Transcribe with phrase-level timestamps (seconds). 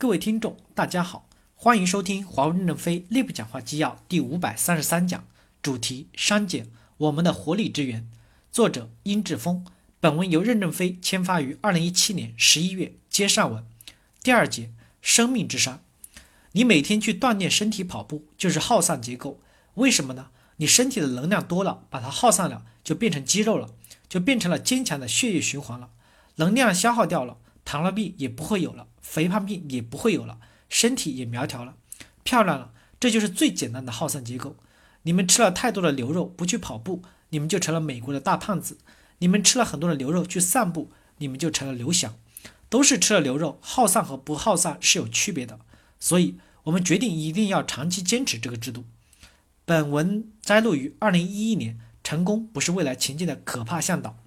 [0.00, 5.26] 各位听众，大家好，欢迎收听华为任正非内部讲话纪要第五百三十三讲，
[5.60, 8.08] 主题删减我们的活力之源，
[8.50, 9.62] 作者殷志峰。
[10.00, 12.94] 本文由任正非签发于二零一七年十一月。
[13.10, 13.62] 接上文，
[14.22, 14.70] 第二节，
[15.02, 15.84] 生命之山。
[16.52, 19.38] 你每天去锻炼身体跑步，就是耗散结构。
[19.74, 20.30] 为什么呢？
[20.56, 23.68] 你身体的能量多了，把它耗散了，就变成肌肉了，
[24.08, 25.90] 就变成了坚强的血液循环了。
[26.36, 27.36] 能量消耗掉了，
[27.66, 30.38] 糖尿病也不会有了，肥胖病也不会有了，
[30.68, 31.76] 身体也苗条了，
[32.22, 32.72] 漂亮了。
[32.98, 34.56] 这就是最简单的耗散结构。
[35.02, 38.78] 你们吃了太多的牛肉，不去跑步，你们就成了美国的大胖子。
[39.20, 42.14] 你们吃了很多的牛肉去散步，你们就成了刘翔，
[42.68, 45.60] 都是吃了牛肉，耗散和不耗散是有区别的，
[45.98, 48.84] 所以我们决定一定要长期坚持这个制度。
[49.64, 54.18] 本文摘录于二零一一年，成功不是未来前进的可怕向导。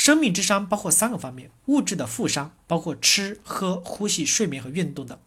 [0.00, 5.18] 生命之伤包括三个方面：物质的负伤，包括吃喝、呼吸、睡眠和运动等；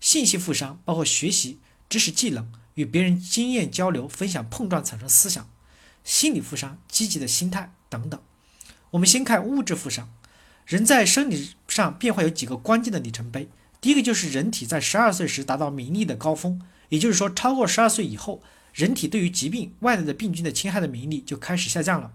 [0.00, 5.44] 信息负伤，包括学习、知识、技能与别人经验交流、分享、碰撞产生思想；
[6.04, 7.72] 心理负伤，积极的心态。
[7.88, 8.20] 等等，
[8.90, 10.12] 我们先看物质负伤。
[10.66, 13.48] 人在生理上变化有几个关键的里程碑。
[13.80, 18.42] 第一个就是人体在十二岁时达到免疫力的高峰，也就是说，超过十二岁以后，
[18.74, 22.12] 人体对于疾病、外来的病菌的侵害的免疫力就开始下降了。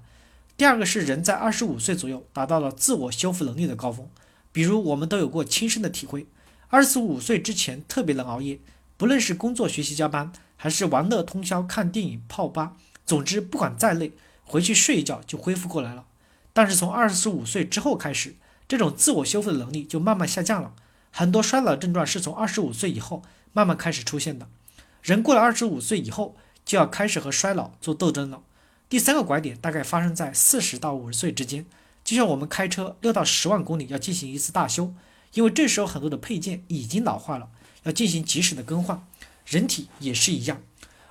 [0.57, 4.09] 第二个是人在二十五岁左右达到了自我修复能力的高峰。
[4.51, 6.25] 比如我们都有过亲身的体会，
[6.69, 8.59] 二十五岁之前特别能熬夜，
[8.97, 14.13] 不论是工作、学习、加班，还是玩乐、通宵、看电影、泡吧，总之不管再累。
[14.43, 16.05] 回去睡一觉就恢复过来了，
[16.53, 18.35] 但是从二十五岁之后开始，
[18.67, 20.73] 这种自我修复的能力就慢慢下降了。
[21.11, 23.21] 很多衰老症状是从二十五岁以后
[23.51, 24.47] 慢慢开始出现的。
[25.03, 28.41] 人过了二十五岁以后，就要开始和衰老做斗争了。
[28.89, 31.65] 第三个拐点大概发生在四十到五十岁之间，
[32.03, 34.93] 就像我们开车六到十万公里要进行一次大修，
[35.33, 37.49] 因为这时候很多的配件已经老化了，
[37.83, 39.05] 要进行及时的更换。
[39.45, 40.61] 人体也是一样。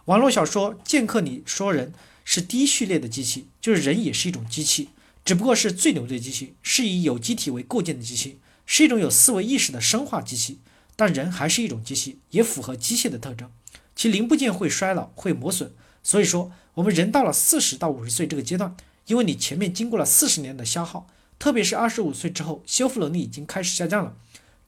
[0.06, 1.92] 网络小说《剑客》里说人。
[2.28, 4.88] 是低序列的机器，就是人也是一种机器，
[5.25, 10.58] 只不过是最牛的机器，是以有机体为构建的机器，是一种有思维意识的生化机器。
[10.97, 13.48] 但人还是一种机器，也符合机械的特征，
[13.94, 15.72] 其零部件会衰老，会磨损。
[16.06, 24.15] 所以说，我们人到了四十到五十岁这个阶段，因为你前面经过了四十年的消耗，特别是二十五岁之后，修复能力已经开始下降了。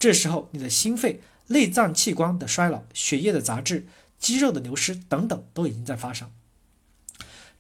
[0.01, 3.87] 这时候，你的心肺、内脏器官的衰老、血液的杂质、
[4.19, 6.29] 肌肉的流失等等，都已经在发生。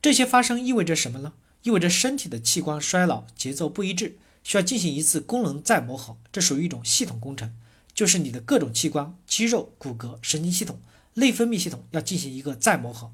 [0.02, 1.34] 这些发生意味着什么呢？
[1.62, 6.16] 意味着身体的器官衰老节奏不一致，需要进行一次功能再磨合。
[6.32, 7.54] 这属于一种系统工程，
[7.94, 10.80] 就是你的各种器官、肌肉、骨骼、神经系统、
[11.14, 13.12] 内分泌系统要进行一个再磨合。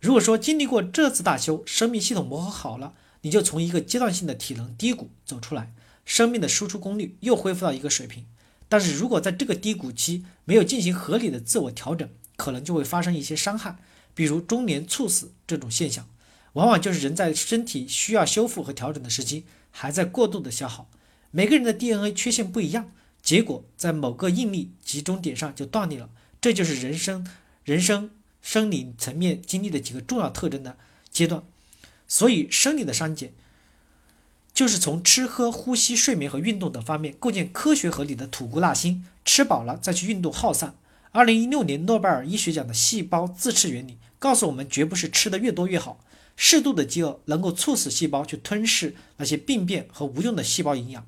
[0.00, 5.72] 如果说经历过这次大修，生命系统磨合好了，你就从一个阶段性的体能低谷走出来，
[6.04, 8.26] 生命的输出功率又恢复到一个水平。
[8.68, 13.78] 但是如果在这个低谷期没有进行合理的自我调整，可能就会发生一些伤害。
[14.14, 16.08] 比如中年猝死这种现象，
[16.52, 20.90] 往往就是人在身体需要修复和调整的时期，还在过度的消耗。
[21.30, 22.92] 每个人的 DNA 缺陷不一样，
[23.22, 26.10] 结果在某个应力集中点上就断裂了。
[26.40, 27.26] 这就是人生
[27.64, 28.10] 人生
[28.42, 30.76] 生理层面经历的几个重要特征的
[31.10, 31.42] 阶段。
[32.06, 33.32] 所以生理的删减，
[34.54, 40.74] 就是从吃喝、呼吸、睡眠和运动等方面构建科学合理的吐故纳新，吃饱了再去运动耗散。
[41.12, 43.98] 二零一六年诺贝尔医学奖的细胞自噬原理。
[44.18, 46.04] 告诉我们，绝不是吃的越多越好。
[46.34, 51.06] 适度的饥饿能够促使细胞去吞噬那些病变和无用的细胞营养。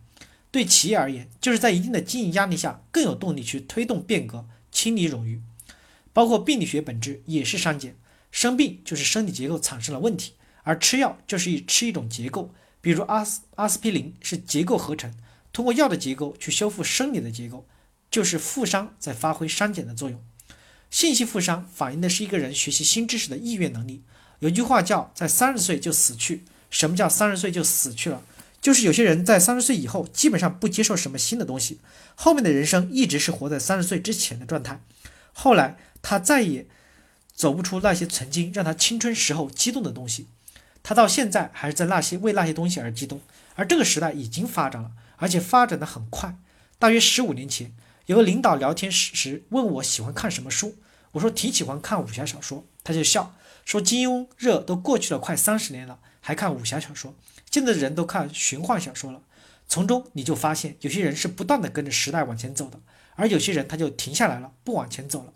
[0.50, 5.40] 对企业而言，就是在一定的经营压力下，更有动力去推动变革、清理冗余。
[6.12, 7.96] 包括病理学本质也是删减。
[8.30, 12.54] 生病就是生理结构产生了问题，而吃药就是一吃一种结构。
[12.80, 15.12] 比如阿司阿司匹林是结构合成，
[15.52, 17.66] 通过药的结构去修复生理的结构，
[18.10, 20.22] 就是负伤在发挥删减的作用。
[20.90, 24.02] 信息负伤反映的是一个人学习新知识的意愿能力。
[24.38, 26.44] 有句话叫“在三十岁就死去”。
[26.70, 28.22] 什么叫三十岁就死去了？
[28.60, 31.80] 就是有些人在三十岁以后基本上不接受什么新的东西，
[32.14, 34.80] 后面的人生一直是活在三十岁之前的状态。
[35.32, 36.66] 后来他再也
[37.32, 40.26] 走不出那些曾经让他青春时候激动的东西，
[40.82, 43.20] 他到现在还是在那些为那些东西而激动。
[43.54, 46.36] 而这个时代已经发展了，而且发展的很快。
[46.78, 47.72] 大约十五年前。
[48.06, 50.74] 有个领导聊天时问我喜欢看什么书，
[51.12, 57.14] 我说挺喜欢看武侠小说，他就笑说金庸热都过去了快三十年了，还看武侠小说，
[57.52, 59.22] 现在的人都看玄幻小说了。
[59.68, 62.80] 从中你就发现，有些人是不断的跟着时代往前走的，
[63.14, 65.32] 而有些人他就停下来了，不往前走了。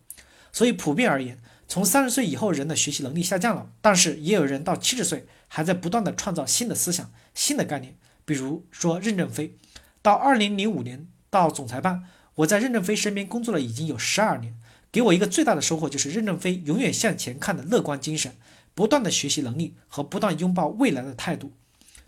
[0.54, 7.96] 所以普遍而言，从三十岁以后人的学习能力下降了，但是也有人到七十岁还在不断的创造新的思想、新的概念。
[8.24, 9.58] 比如说任正非，
[10.00, 12.04] 到二零零五年到总裁办。
[12.36, 14.54] 我在任正非身边工作了已经有十二年，
[14.92, 18.36] 给我一个最大的收获就是任正非永远向前看的乐观精神，
[18.74, 21.52] 不断的学习能力和不断拥抱未来的态度。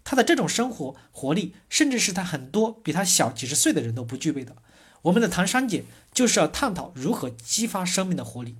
[0.04, 4.54] 他的这种生活活力，甚至是他很多比他小几十岁的人都不具备的。
[5.06, 8.56] 我们的唐三姐就是要探讨如何激发生命的活力。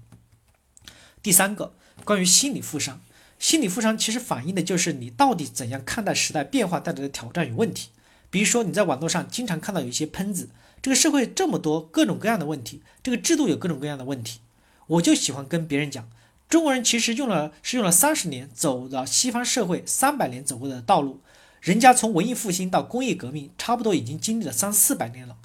[1.23, 1.73] 第三个，
[2.05, 3.01] 关于心理负伤，
[3.39, 7.89] 心理负伤其实反映的就是你到底怎样看待时代变化带来的挑战与问题。
[8.31, 10.51] 比如说你在网络上经常看到有一些喷子。
[10.83, 14.39] 这个社会这么多各种各样的问题，这个制度有各种各样的问题，
[14.87, 16.09] 我就喜欢跟别人讲，
[16.49, 21.21] 中国人其实用了是用了三十年走了西方社会三百年走过的道路，
[21.61, 25.37] 人家从文艺复兴到工业革命，差不多已经经历了三四百年了，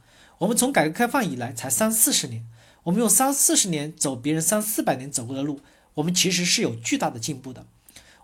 [0.41, 2.43] 我们从改革开放以来才三四十年，
[2.83, 5.61] 我们用三四十年走别人三四百年走过的路，
[5.95, 7.67] 我们其实是有巨大的进步的。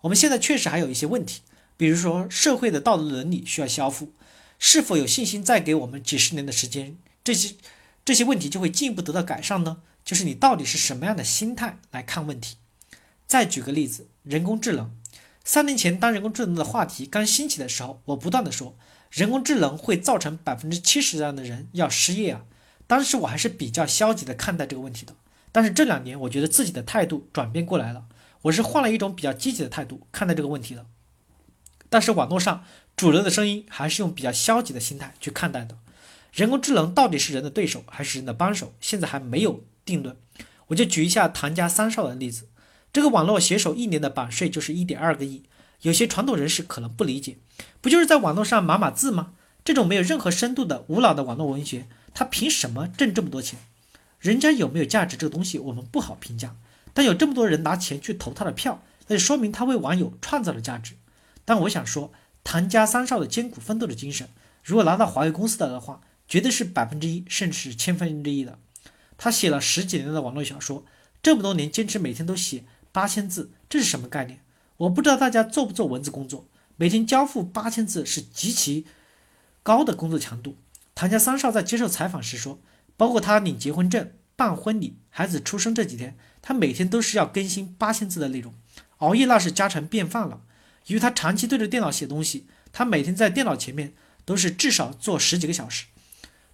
[0.01, 1.41] 我们现在确实还有一些问题，
[1.77, 4.13] 比如说社会的道德伦理需要修复，
[4.57, 6.97] 是否有信心再给我们几十年的时间？
[7.23, 7.53] 这些
[8.03, 9.77] 这些问题就会进一步得到改善呢？
[10.03, 12.55] 就是你到底是什么样的心态来看问题？
[13.27, 14.91] 再举个例子，人工智能。
[15.47, 18.77] 三年前，当人工智能的话题刚兴起的时候，我不断的说，
[19.09, 22.41] 人工智能会造成百分之七十这样的人要失业啊。
[22.85, 25.15] 当时我还是比较消极的看待这个问题的。
[25.53, 28.07] 但是这两年，我觉得自己的态度转变过来了，
[28.41, 30.85] 我是换了一种比较积极的态度看待这个问题的。
[31.87, 32.65] 但是网络上
[32.97, 35.77] 主流的声音还是用比较消极的心态去看待的。
[36.33, 38.73] 人工智能到底是人的对手还是人的帮手？
[38.81, 40.17] 现在还没有定论。
[40.67, 42.49] 我就举一下唐家三少的例子。
[42.97, 45.43] 这个网络写手一年的版税就是一点二个亿。
[45.83, 47.37] 有些传统人士可能不理解，
[47.79, 49.33] 不就是在网络上码码字吗？
[49.63, 53.59] 这种没有任何深度的无脑的网络文学，他凭什么挣这么多钱？
[54.19, 56.55] 人家有没有价值这个东西我们不好评价。
[56.95, 60.95] 但有这么多人拿钱去投他的票，那就说明他为网友创造了价值。
[61.45, 62.11] 但我想说，
[62.43, 64.27] 唐家三少的艰苦奋斗的精神，
[64.63, 68.57] 如果拿到华为公司的的话，绝对是百分之一，甚至是千分之一的。
[69.19, 70.83] 他写了十几年的网络小说，
[71.21, 74.39] 这么多年坚持每天都写八千字，这是什么概念？
[74.77, 78.85] 我不知道大家做不做文字工作，每天交付八千字是极其
[79.63, 80.57] 高的工作强度。
[80.93, 82.59] 唐家三少在接受采访时说，
[82.95, 88.53] 包括他领结婚证、办婚礼、孩子出生这几天，他每天都是要更新八千字的内容，
[88.97, 90.41] 熬夜那是家常便饭了。
[90.87, 93.93] 因为他长期对着电脑写东西，他每天在电脑前面
[94.25, 95.85] 都是至少坐十几个小时。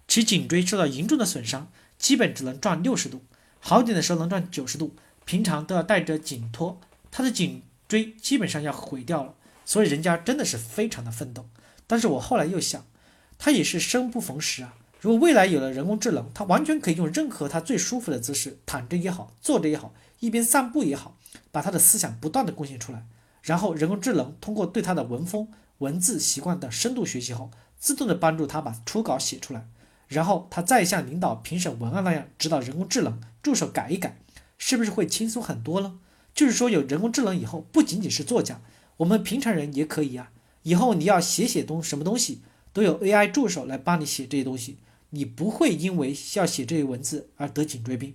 [0.08, 3.24] 其颈椎受到严重的损伤，基本只能转六十度，
[3.60, 6.80] 好点的时候能转九十度，平常都要带着颈托，
[7.10, 9.34] 他的颈椎基本上要毁掉了，
[9.64, 11.46] 所以人家真的是非常的奋斗。
[11.86, 12.84] 但是我后来又想，
[13.38, 14.74] 他也是生不逢时啊。
[15.00, 21.18] 如果未来有了人工智能，他完全可以用任何他最舒服的姿势，躺着也好，坐着也好，一边散步也好，
[21.52, 23.04] 把他的思想不断的贡献出来，
[23.42, 25.48] 然后人工智能通过对他的文风、
[25.78, 29.66] 文字习惯的深度学习后，自动的帮助他把初稿写出来。
[30.08, 34.16] 然后他再像领导评审文案那样指导人工智能助手改一改，
[34.66, 35.98] 是不是会轻松很多呢？
[36.34, 38.62] 就是说有人工智能以后，不仅仅是作家，
[38.96, 40.30] 我们平常人也可以啊。
[40.62, 42.40] 以后你要写写东什么东西，
[42.72, 44.78] 都有 AI 助手来帮你写这些东西，
[45.10, 48.14] 你不会因为要写这些文字而得颈椎病。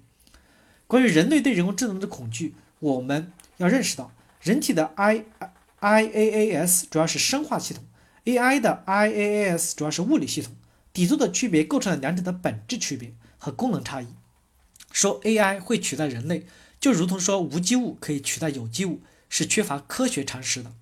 [0.88, 4.12] 关于人类对人工智能的恐惧，我们要认识到，
[4.42, 5.25] 人体的 I
[5.80, 7.84] IaaS 主要是生化系统
[8.25, 10.56] ，AI 的 IaaS 主要是物理系统。
[10.92, 14.07] 底座的区别构成了两者的本质区别和功能差异。
[14.91, 16.45] 说 AI 会取代人类，
[16.80, 20.73] 就如同说无机物可以取代有机物，是缺乏科学常识的。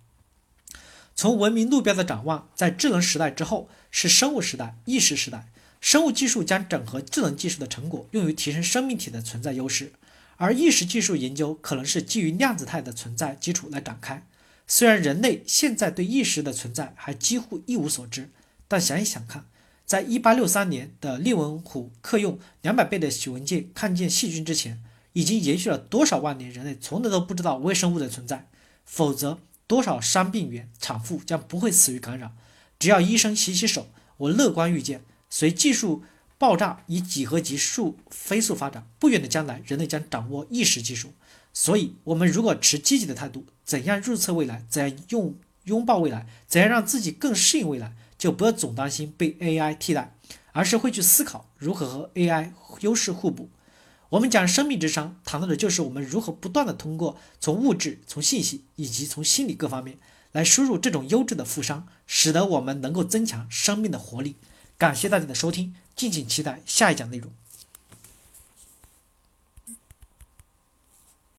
[1.16, 5.48] 从文明路标的展望，在智能时代之后是生物时代、意识时代。
[5.80, 9.94] 生物技术将整合智能技术的成果用于提升生命体的存在优势，
[10.38, 14.26] 而意识技术研究可能是基于量子态的存在基础来展开。
[14.68, 18.30] 虽然人类现在对意识的存在还几乎一无所知，
[18.68, 19.46] 但想一想看。
[19.88, 26.52] 在一八六三年的列文虎克用两百倍的许文健看见细菌之前，已经延续了多少万年？
[26.52, 28.50] 人类从来都不知道微生物的存在，
[28.84, 32.36] 否则多少伤病员、产妇将不会死于感染。
[32.78, 36.04] 只要医生洗洗手，我乐观预见，随技术
[36.38, 41.14] 爆炸以几何级数飞速发展，不远的将来，人类将掌握意识技术。
[41.54, 44.66] 所以，我们如果持积极的态度，怎样预测未来？
[44.68, 46.28] 怎样用拥抱未来？
[46.46, 47.94] 怎样让自己更适应未来？
[48.18, 50.16] 就不要总担心被 AI 替代，
[50.52, 53.50] 而是会去思考如何和 AI 优势互补。
[54.10, 59.98] 我们讲生命智商，谈到的就是我们如何不断的通过从物质、从信息以及从心理各方面
[60.32, 64.38] 来输入这种优质的富商，使得我们能够增强生命的活力。
[64.78, 67.32] 感谢大家的收听，敬请期待下一讲内容。